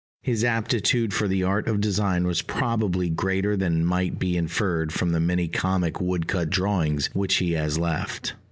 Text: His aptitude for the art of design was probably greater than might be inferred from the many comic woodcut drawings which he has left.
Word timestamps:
His 0.23 0.43
aptitude 0.43 1.13
for 1.13 1.27
the 1.27 1.43
art 1.43 1.67
of 1.67 1.79
design 1.79 2.25
was 2.25 2.41
probably 2.41 3.07
greater 3.07 3.55
than 3.55 3.85
might 3.85 4.17
be 4.17 4.35
inferred 4.35 4.91
from 4.91 5.11
the 5.11 5.19
many 5.19 5.47
comic 5.47 6.01
woodcut 6.01 6.49
drawings 6.49 7.11
which 7.13 7.35
he 7.35 7.51
has 7.51 7.77
left. 7.77 8.33